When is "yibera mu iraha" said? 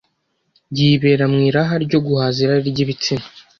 0.77-1.75